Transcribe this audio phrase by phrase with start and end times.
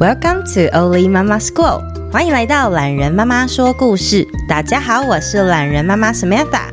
[0.00, 4.26] Welcome to Oli Mama School，欢迎来到懒人妈妈说故事。
[4.48, 6.70] 大家好，我是懒人妈妈 Samantha。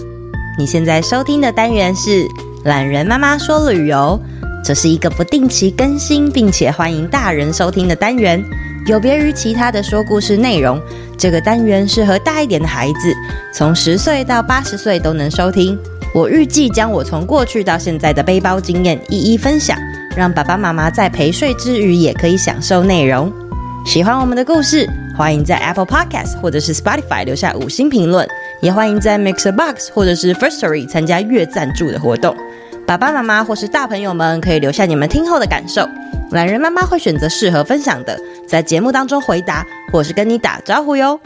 [0.58, 2.26] 你现在收听的单元是
[2.64, 4.18] 懒人妈妈说旅游，
[4.64, 8.42] 这是一个不定期更新，并且欢迎大人收听的单元。
[8.86, 10.82] 有别于其他的说故事内容，
[11.18, 13.14] 这个单元适合大一点的孩子，
[13.54, 15.78] 从十岁到八十岁都能收听。
[16.14, 19.78] 我预计将我从过去到现在的背包经验一一分享。
[20.18, 23.32] 让爸爸妈妈在陪睡之余也可以享受内容。
[23.86, 28.28] 喜欢我们的故事，欢迎在 Apple Podcast 或者是 Spotify 留下五星评论，
[28.60, 32.36] 也欢迎在 Mixer Box 或者是 Firstory 参加月赞助的活动。
[32.88, 35.88] 爸爸妈妈或是大朋友们可以留下你们听后的感受，
[36.32, 39.64] 懒人妈妈会选择适合分享的，在节目当中回答，
[39.94, 41.20] 或是跟你打招呼哟。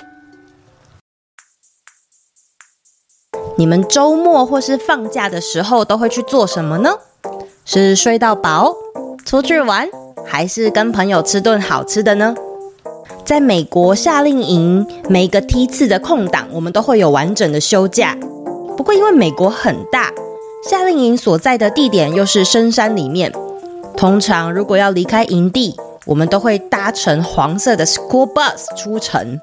[3.57, 6.89] 你们周末或是放假的时候都会去做什么呢？
[7.73, 8.75] 是睡到饱，
[9.25, 9.87] 出去玩，
[10.25, 12.35] 还是跟朋友吃顿好吃的呢？
[13.23, 18.17] 在美国夏令营，每个梯次的空档，我们都会有完整的休假。
[18.75, 20.11] 不过因为美国很大，
[20.69, 23.31] 夏令营所在的地点又是深山里面，
[23.95, 25.73] 通常如果要离开营地，
[26.05, 29.39] 我们都会搭乘黄色的 school bus 出城。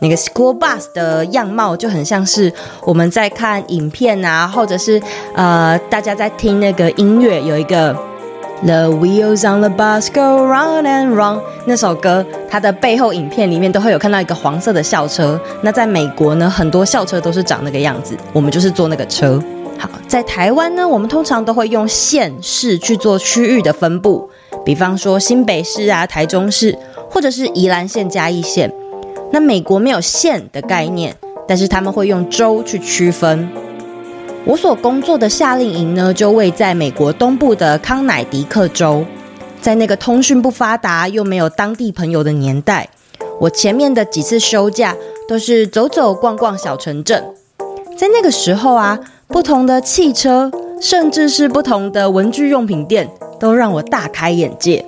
[0.00, 5.00] 那个 school bus 的样貌就很像是我们在看影片啊，或者是
[5.34, 7.96] 呃，大家在听那个音乐，有一个
[8.64, 15.40] The wheels on the bus go round and round 那首歌，它的背后影片里面都会有看到一个黄色的校车。
[15.62, 19.40] 那在美国呢，很多校车都是长那个样子，我们就是坐那个车。
[19.78, 24.28] 好，在台湾呢，我们通常都会用县市去做区域的分布，
[24.64, 26.76] 比方说新北市啊、台中市，
[27.08, 28.72] 或者是宜兰县、嘉义县。
[29.30, 31.14] 那美国没有县的概念，
[31.46, 33.48] 但是他们会用州去区分。
[34.44, 39.04] 我所工作的夏令营呢，就位在美国东部的康乃狄克州。
[39.60, 42.88] 在那个通讯不发达又没有当地朋友的年代，
[43.40, 44.96] 我前面的几次休假
[45.28, 47.22] 都是走走逛逛小城镇。
[47.98, 54.86] 在那个时候啊，不同的汽车，甚至是不同的文具用品店，都让我大开眼界。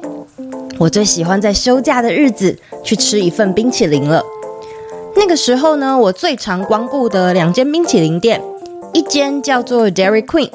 [0.81, 4.25] 我最喜欢在休假的日子去吃一份冰淇淋了。
[5.15, 8.41] 那个时候呢，我最常光顾的两间冰淇淋店，
[8.95, 10.51] 一间叫做 Dairy Queen，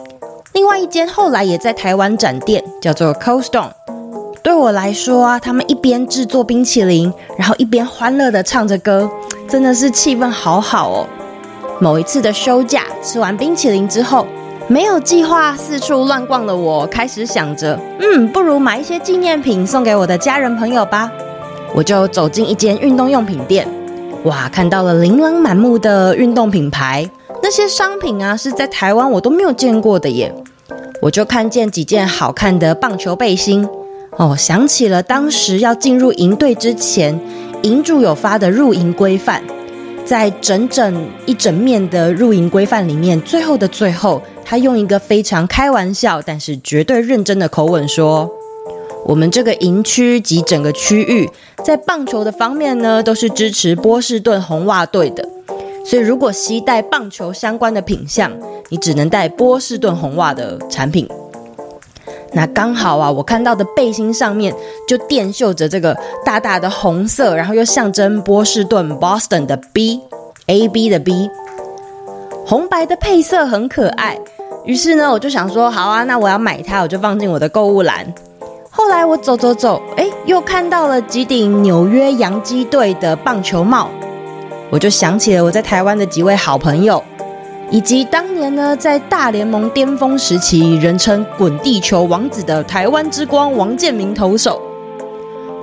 [0.53, 3.69] 另外一间后来也在台湾展店，叫做 Cold Stone。
[4.41, 9.07] 对我来说啊，他们一边制作冰淇淋，然后一边欢乐地唱着歌，
[9.47, 11.07] 真的是气氛好好哦。
[11.79, 14.25] 某一次的休假，吃完冰淇淋之后，
[14.67, 21.11] 没有计划四处乱逛的我，开始想着，嗯，不如买一些纪念品送给我的家人朋友吧。
[21.75, 23.67] 我就走进一间运动用品店，
[24.23, 27.07] 哇，看到了琳琅满目的运动品牌，
[27.43, 30.33] 那些商品啊是在台湾我都没有见过的耶。
[30.99, 33.67] 我就看见几件好看的棒球背心，
[34.17, 37.19] 哦，想起了当时要进入营队之前，
[37.61, 39.43] 营主有发的入营规范，
[40.05, 44.21] 在整整一整面的入营规范里面，最后的最后。
[44.47, 48.29] 他用一个非常开玩笑，但是绝对认真的口吻说
[49.03, 51.27] ：“我们这个营区及整个区域，
[51.63, 55.27] 在棒球的方面呢，都是支持波士顿红袜队的。
[55.83, 58.31] 所以，如果携带棒球相关的品项，
[58.69, 61.09] 你只能带波士顿红袜的产品。
[62.35, 64.53] 那刚好啊，我看到的背心上面
[64.85, 71.29] 就电绣着这个大大的红色，然后又象征波士顿 （Boston） 的 B，A B 的 B，
[72.45, 74.19] 红白的配色很可爱。”
[74.65, 78.05] 于是呢，我就想说，好啊，那我要买它，我就放进我的购物篮。
[78.69, 83.87] 后来我走走走，诶，又看到了几顶纽约洋基队的棒球帽，
[84.69, 87.01] 我就想起了我在台湾的几位好朋友，
[87.71, 94.61] 以及当年呢在大联盟巅峰时期，人称“滚地球王子”的台湾之光王建民投手。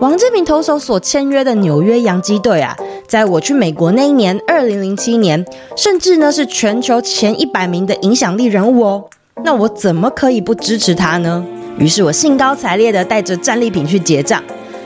[0.01, 2.77] 王建民投手所签约的纽约洋基队啊。
[3.07, 5.45] 在我去美国那一年，二零零七年，
[5.77, 9.05] 甚至呢是全球前一百名的影响力人物哦。
[9.45, 11.45] 那我怎么可以不支持他呢？
[11.79, 14.43] 于是我兴高采烈地带着战利品去结账，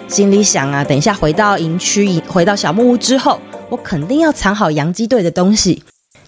[0.06, 5.82] 心里想啊，等一下回到营区，回到小木屋之后，我肯定要藏好洋基队的东西。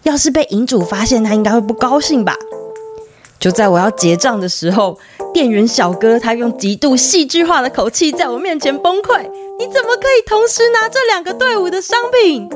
[0.09, 2.35] 要是被营主发现，他应该会不高兴吧？
[3.39, 4.99] 就在我要结账的时候，
[5.33, 9.21] 店员小哥他用极度戏剧化的口气在我面前崩溃。
[9.59, 12.49] 你怎么可以同时拿这两个队伍的商品？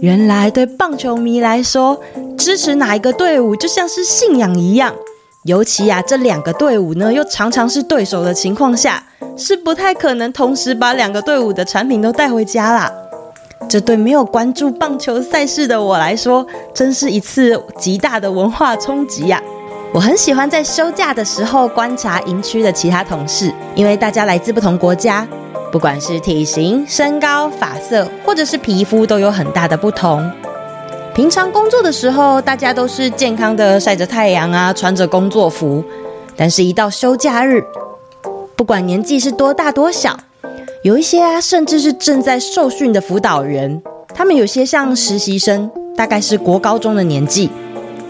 [0.00, 2.00] 原来对棒球迷来说，
[2.38, 4.94] 支持哪一个队伍就像是信仰一样。
[5.44, 9.02] 尤其啊，这两个队伍呢又常常是对手的情况下，
[9.36, 12.90] 是不太可能同时把两个队伍的产品都带回家啦。
[13.68, 19.42] 这对没有关注棒球赛事的我来说，真是一次极大的文化冲击呀！
[19.92, 25.26] 我很喜欢在休假的时候观察营区的其他同事，因为大家来自不同国家。
[25.70, 30.30] 不管是体型、身高、发色，或者是皮肤，都有很大的不同。
[31.14, 35.84] 平常工作的时候，大家都是健康的晒着太阳啊，穿着工作服。
[36.34, 37.62] 但是，一到休假日，
[38.56, 40.16] 不管年纪是多大多小，
[40.82, 43.82] 有一些啊，甚至是正在受训的辅导员，
[44.14, 47.50] 他们有些像实习生，大概是国高中的年纪，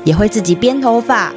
[0.05, 1.33] 也会自己编头发、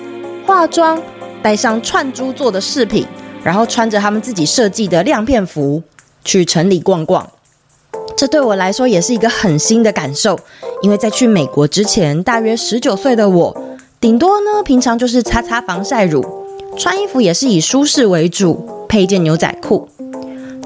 [0.45, 1.01] 化妆，
[1.41, 3.05] 带上串珠做的饰品，
[3.43, 5.81] 然后穿着他们自己设计的亮片服。
[6.23, 7.27] 去城里逛逛，
[8.15, 10.37] 这对我来说也是一个很新的感受。
[10.83, 13.57] 因为在去美国之前，大约十九岁的我，
[13.99, 16.23] 顶多呢平常就是擦擦防晒乳，
[16.77, 19.87] 穿衣服也是以舒适为主，配件牛仔裤。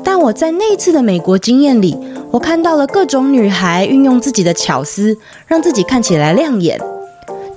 [0.05, 1.97] 但我在那一次的美国经验里，
[2.29, 5.17] 我看到了各种女孩运用自己的巧思，
[5.47, 6.79] 让自己看起来亮眼。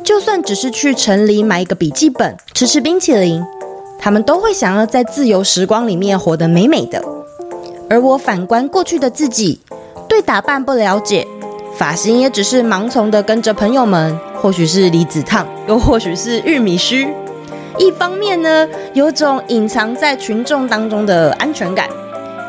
[0.03, 3.45] 就算只是去城里买一个笔记本，吃吃冰淇淋，
[3.99, 7.05] 她们都会想要在自由时光里面活得美美的。
[7.91, 9.61] 而我反观过去的自己，
[10.09, 11.27] 对打扮不了解，
[11.77, 17.09] 发型也只是盲从的跟着朋友们，或许是离子烫，又或许是玉米须。
[17.77, 21.87] 一方面呢，有种隐藏在群众当中的安全感，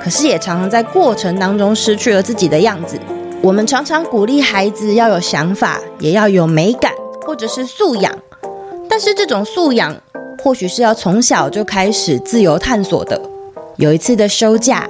[0.02, 3.00] 可是也常常在过程当中失去了自己的样子。
[3.42, 6.92] 我们常常鼓励孩子要有想法，也要有美感，
[7.26, 8.14] 或者是素养。
[8.90, 9.96] 但是这种素养，
[10.44, 13.22] 或许是要从小就开始自由探索的。
[13.78, 14.90] 有一次的休假。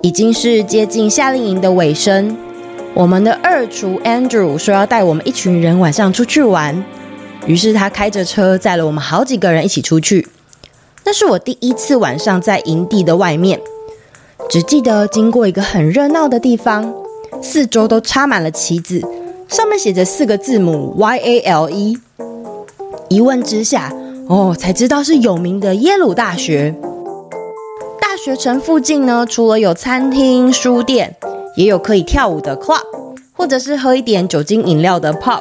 [0.00, 2.36] 已经是接近夏令营的尾声，
[2.94, 6.84] 我们的二厨 Andrew 说要带我们一群人晚上出去玩，
[7.46, 10.28] 于是他开着车载了我们好几个人一起出去。
[11.04, 13.60] 那是我第一次晚上在营地的外面，
[14.48, 16.90] 只记得经过一个很热闹的地方，
[17.42, 19.02] 四周都插满了旗子，
[19.46, 21.98] 上面写着四个字母 Y A L E。
[23.10, 23.92] 一问之下，
[24.26, 26.74] 哦，才知道是有名的耶鲁大学。
[28.00, 31.14] 大学城附近呢，除了有餐厅、书店，
[31.56, 32.80] 也有可以跳舞的 club，
[33.36, 35.40] 或者是喝一点酒精饮料的 pub。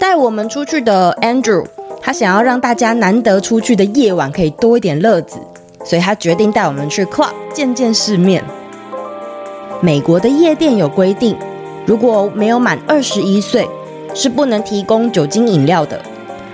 [0.00, 1.66] 带我们出去的 Andrew，
[2.00, 5.38] 他想要让大家难得出去的夜晚可以多一点乐子，
[5.84, 8.42] 所以他决定带我们去 club 见见世面。
[9.80, 11.36] 美国的夜店有规定，
[11.84, 13.68] 如果没有满二十一岁，
[14.14, 16.00] 是不能提供酒精饮料的，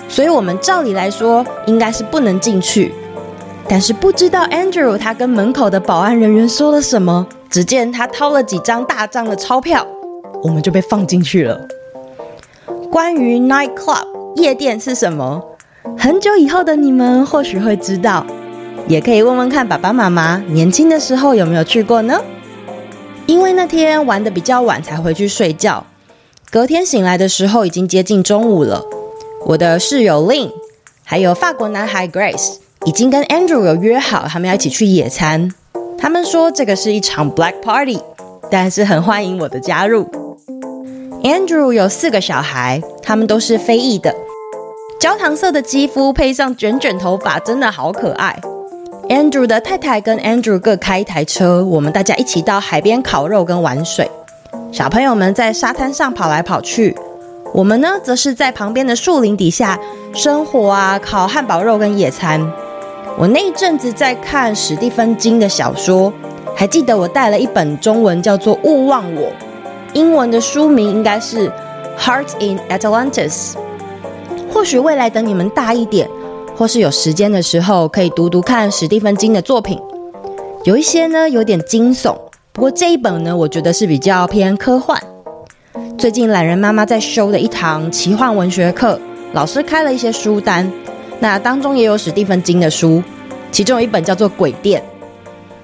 [0.09, 2.93] 所以我们照理来说应该是不能进去。
[3.69, 9.87] 但是不知道 Andrew 他跟门口的保安人员说了什么，只见他掏了几张大张的钞票，
[10.43, 11.69] 我们就被放进去了。
[12.91, 14.05] 关于 night club
[14.35, 15.41] 夜店是什么，
[15.97, 18.27] 很久以后的你们或许会知道，
[18.91, 22.21] 也可以问问看爸爸妈妈年轻的时候有没有去过呢？
[23.25, 25.87] 因为那天玩得比较晚才回去睡觉，
[26.51, 28.85] 隔天醒来的时候已经接近中午了。
[29.47, 30.51] 我的室友 Lynn
[31.05, 32.57] 还有法国男孩 Grace。
[32.87, 35.53] 已经跟 Andrew 有约好，他们要一起去野餐。
[35.99, 38.01] 他们说这个是一场 Black Party，
[38.51, 40.11] 但是很欢迎我的加入。
[41.23, 44.15] Andrew 有四个小孩，他们都是非裔的，
[44.99, 48.41] 焦糖色的肌肤配上卷卷头发，真的好可爱。
[49.11, 54.09] Andrew 的太太跟 Andrew 各开一台车，我们大家一起到海边烤肉跟玩水。
[54.71, 56.97] 小朋友们在沙滩上跑来跑去，
[57.53, 59.77] 我们呢，则是在旁边的树林底下
[60.15, 62.41] 生火啊，烤汉堡肉跟野餐。
[63.19, 66.13] 我那一阵子在看史蒂芬金的小说，
[66.55, 69.23] 还记得我带了一本中文叫做《勿忘我》，
[69.93, 71.49] 英文的书名应该是
[71.99, 73.55] 《Heart in Atlantis》。
[74.53, 76.09] 或许未来等你们大一点，
[76.61, 79.81] 或是有时间的时候，可以读读看史蒂芬金的作品。
[80.65, 82.15] 有一些呢有点惊悚，
[82.53, 85.03] 不过这一本呢，我觉得是比较偏科幻。
[85.97, 89.01] 最近懒人妈妈在修的一堂奇幻文学课，
[89.33, 90.71] 老师开了一些书单。
[91.19, 93.03] 那当中也有史蒂芬金的书，
[93.51, 94.83] 其中有一本叫做《鬼店》。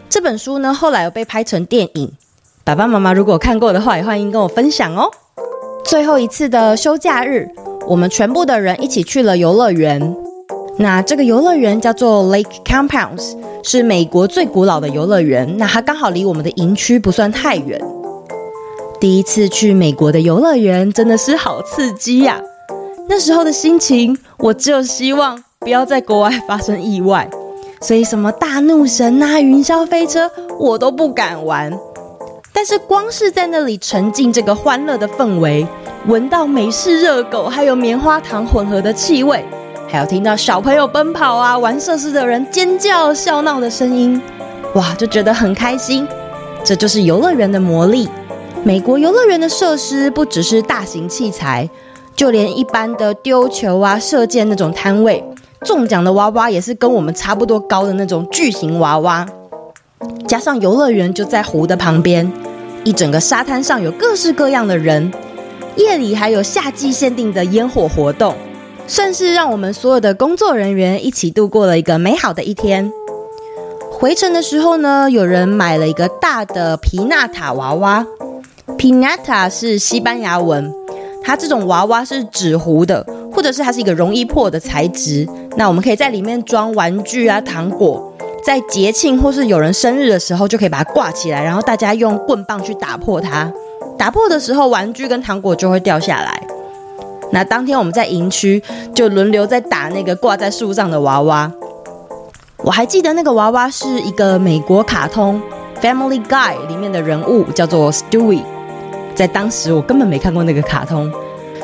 [0.09, 2.11] 这本书呢，后来有被拍成电影。
[2.65, 5.11] 爸爸妈妈如果看过的话，也欢迎跟我分享哦。
[5.85, 7.47] 最后一次的休假日，
[7.87, 10.17] 我们全部的人一起去了游乐园。
[10.79, 15.57] 那这个游乐园叫做 Lake Compounds，是美国最古老的游乐园。
[15.57, 17.81] 那它刚好离我们的营区不算太远。
[19.01, 22.41] 第一次去美国的游乐园，真的是好刺激呀！
[23.09, 25.43] 那时候的心情，我只有希望。
[25.59, 27.29] 不要在国外发生意外，
[27.81, 30.31] 所以什么大怒神啊、云霄飞车，
[30.61, 31.77] 我都不敢玩。
[32.53, 35.67] 但是光是在那里沉浸这个欢乐的氛围，
[36.07, 39.45] 闻到美式热狗还有棉花糖混合的气味，
[39.89, 44.21] 还有听到小朋友奔跑啊、玩设施的人尖叫笑闹的声音，
[44.75, 46.07] 哇，就觉得很开心。
[46.65, 48.09] 这就是游乐园的魔力。
[48.65, 51.71] 美国游乐园的设施不只是大型器材，
[52.17, 55.25] 就连一般的丢球啊、射箭那种摊位。
[55.65, 59.25] 中奖的娃娃也是跟我们差不多高的那种巨型娃娃。
[60.27, 62.31] 加上游乐园就在湖的旁边，
[62.83, 65.13] 一整个沙滩上有各式各样的人，
[65.77, 68.35] 夜里还有夏季限定的烟火活动，
[68.89, 72.91] 算是让我们所有的工作人员一起度过了一个美好的一天。
[73.91, 78.07] 回程的时候呢，有人买了一个大的皮纳塔娃娃，
[78.77, 80.73] 皮纳塔是西班牙文，
[81.23, 85.27] 它这种娃娃是纸糊的，或者是它是一个容易破的材质，
[85.57, 88.13] 那我们可以在里面装玩具啊、糖果。
[88.45, 93.51] 在节庆或是有人生日的时候，就可以把它挂起来，然后大家用棍棒去打破它。
[93.99, 96.47] 打破的时候，玩具跟糖果就会掉下来。
[97.33, 98.63] 那当天我们在营区
[98.95, 101.51] 就轮流在打那个挂在树上的娃娃。
[102.59, 105.41] 我还记得那个娃娃是一个美国卡通
[105.83, 108.43] 《Family Guy》里面的人物，叫做 Stewie。
[109.15, 111.13] 在当时我根本没看过那个卡通。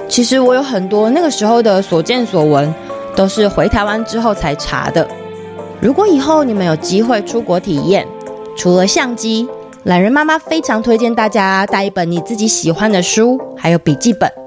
[0.08, 2.72] 其实我有很多那个时候的所见所闻，
[3.16, 5.08] 都是回台湾之后才查的。
[5.80, 8.06] 如果以后你们有机会出国体验，
[8.56, 9.48] 除了相机，
[9.84, 14.41] 懒人妈妈非常推荐大家带一本你自己喜欢的书，还有笔记本。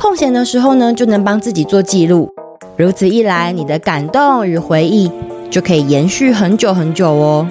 [0.00, 2.32] 空闲的时候呢，就能帮自己做记录。
[2.78, 5.12] 如此一来，你的感动与回忆
[5.50, 7.46] 就可以延续很久很久哦。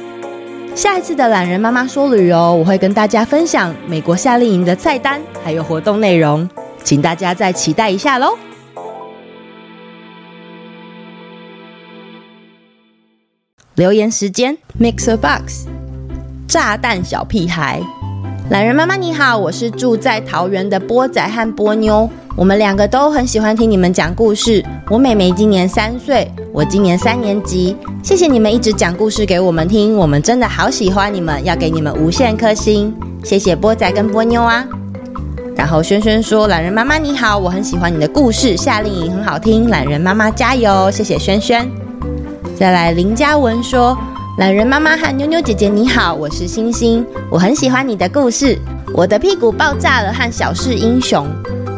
[0.74, 6.50] 下一次的懒人妈妈说旅游，我会跟大家分享美国夏令营的菜单还有活动内容，
[6.84, 8.36] 请大家再期待一下喽。
[13.76, 15.68] 留言时间，Mixer Box，
[16.48, 17.80] 炸弹小屁孩，
[18.50, 24.66] 懒人妈妈你好，我是住在桃园的波仔和波妞，我们两个都很喜欢听你们讲故事。
[24.90, 27.78] 我妹妹今年三岁，我今年三年级。
[28.02, 32.92] 谢谢你们一直讲故事给我们听，我们真的好喜欢你们，要给你们无限颗星。
[33.24, 34.66] 谢谢波仔跟波妞啊。
[35.56, 41.70] 然后轩轩说，懒人妈妈你好，我很喜欢你的故事，夏令营很好听，懒人妈妈加油，谢谢轩轩。
[42.58, 43.96] 再来，林嘉文说
[44.40, 48.58] ：“懒人妈妈和妞妞姐姐你好，我是星星，我很喜欢你的故事。
[48.94, 51.28] 我的屁股爆炸了和小事英雄，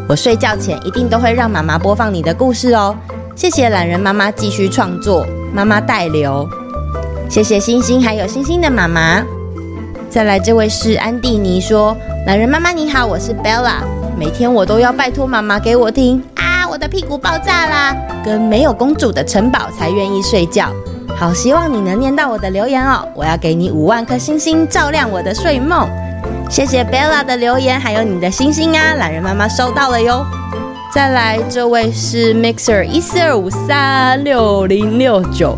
[0.07, 2.95] 我睡觉前一定都会让妈妈播放你的故事哦。
[3.35, 6.47] 谢谢懒人妈妈继续创作，妈妈带流。
[7.27, 9.25] 谢谢星星，还有星星的妈妈。
[10.07, 13.77] 再来，这位是安蒂尼说：懒人妈妈你好，我是 Bella，
[14.15, 17.97] 每天我都要拜托妈妈给我听啊。”我的屁股爆炸啦！
[18.23, 20.71] 跟没有公主的城堡才愿意睡觉。
[21.21, 23.07] 好希望你能念到我的留言哦！
[23.13, 25.87] 我要给你五万颗星星，照亮我的睡梦。
[26.49, 28.95] 谢谢 Bella 的留言，还有你的星星啊！
[28.95, 30.25] 懒人妈妈收到了哟。
[30.91, 35.55] 再来，这位是 Mixer 一四二五三六零六九。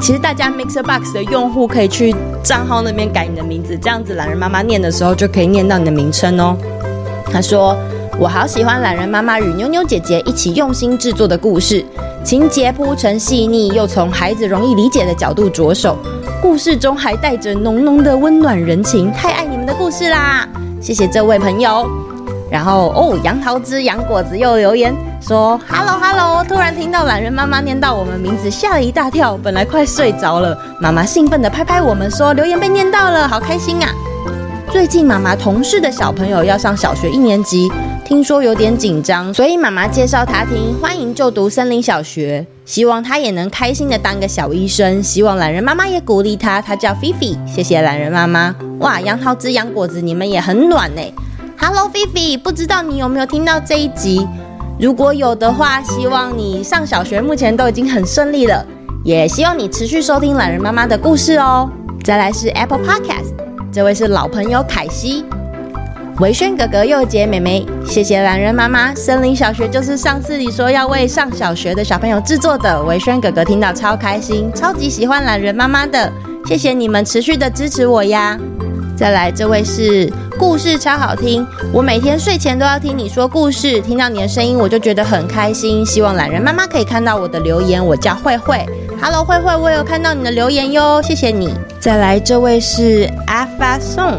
[0.00, 2.14] 其实大家 Mixer Box 的用户可以去
[2.44, 6.56] 账号那边改你的名字，这样子懒人妈妈念的时候就可以念到你的名称哦。
[7.32, 7.76] 他说。
[8.18, 11.82] 我好喜欢懒人妈妈与妞妞姐姐一起用心制作的故事，
[12.22, 15.96] 情节铺陈细腻，又从孩子容易理解的角度着手，
[16.42, 20.46] 故事中还带着浓浓的温暖人情，太爱你们的故事啦！
[20.82, 21.88] 谢谢这位朋友。
[22.50, 30.56] 然后哦，杨桃汁、杨果子又留言说：“Hello Hello，突然听到懒人妈妈念到我们名字，吓了一大跳，本来快睡着了。
[30.78, 33.88] 妈妈兴奋地拍拍我们说，留言被念到了，好开心啊！
[34.72, 37.70] 最近妈妈同事的小朋友要上小学一年级。”
[38.06, 40.76] 听说有点紧张，所以妈妈介绍他听。
[40.80, 45.02] 欢迎就读森林小学，希望他也能开心的当个小医生。
[45.02, 47.36] 希望懒人妈妈也鼓励他，他叫菲菲。
[47.46, 48.54] 谢谢懒人妈妈。
[48.78, 51.02] 哇，杨桃汁、杨果子，你们也很暖呢。
[51.56, 54.26] Hello，菲菲，不知道你有没有听到这一集？
[54.78, 58.64] 如果有的话，希望你上小学目前都已经很顺利了，
[59.04, 61.68] 也希望你持续收听懒人妈妈的故事哦。
[62.02, 63.29] 再来是 Apple Podcast，
[63.72, 65.24] 这位是老朋友凯西。
[66.18, 68.92] 维轩哥哥、又杰妹妹，谢谢懒人妈妈。
[68.96, 72.82] 森林小学就是上次你说要为上小学的小朋友制作的。
[72.82, 76.12] 维轩哥哥听到超开心，超级喜欢懒人妈妈的。
[76.46, 78.36] 谢谢你们持续的支持我呀！
[78.96, 85.86] 再来，这位是故事超好听，我每天睡前都要听你说故事，听到你的声音我就觉得很开心。
[85.86, 87.84] 希望懒人妈妈可以看到我的留言。
[87.84, 88.66] 我叫慧慧
[89.02, 91.54] ，Hello，慧慧，我有看到你的留言哟，谢谢你。
[91.80, 94.18] 再来，这位是 Alpha Song。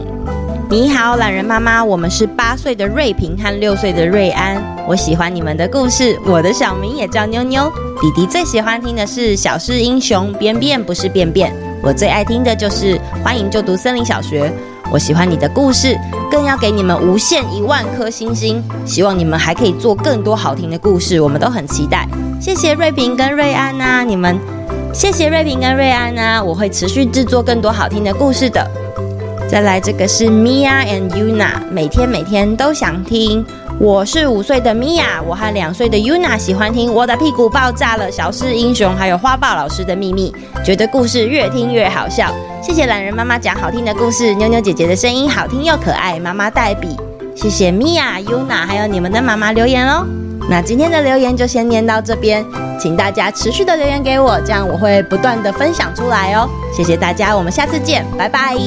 [0.70, 4.62] 你好，懒人妈妈，我们是八岁的瑞平和六岁的瑞安。
[4.88, 7.72] 我喜欢你们的故事，我的小名也叫妞妞。
[8.02, 11.54] 弟弟最喜欢听的是《小事英雄》，便便不是便便。
[11.84, 14.52] 我最爱听的就是欢迎就读森林小学。
[14.92, 15.96] 我喜欢你的故事，
[16.32, 18.64] 更要给你们无限一万颗星星。
[18.86, 22.08] 希望你们还可以做更多好听的故事，我们都很期待。
[22.42, 24.36] 谢谢瑞平跟瑞安呐、啊，你们
[24.92, 28.68] 谢谢瑞平跟瑞安呐、啊，我会持续制作更多好听的故事的。
[29.48, 33.46] 再来，这个是 Mia and Yuna，每天每天都想听。
[33.78, 40.34] 我是五岁的米娅，我和两岁的 Yuna 喜欢听《我的屁股爆炸了》、《小狮英雄》，还有花豹老师的秘密，
[40.66, 42.34] 觉得故事越听越好笑。
[42.64, 46.98] 谢谢懒人妈妈讲好听的故事，妞妞姐姐的声音好听又可爱，妈妈代笔。
[47.36, 50.08] 谢谢米娅、Yuna 还有你们的妈妈留言哦。
[50.52, 52.46] 那今天的留言就先念到这边，
[52.78, 56.46] 请大家持续的留言给我，这样我会不断的分享出来哦。
[56.76, 58.58] 谢谢大家，我们下次见，拜拜。